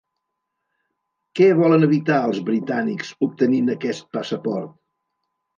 Què 1.41 1.49
volen 1.59 1.87
evitar 1.89 2.17
els 2.31 2.41
britànics 2.49 3.13
obtenint 3.29 3.73
aquest 3.77 4.09
passaport? 4.19 4.77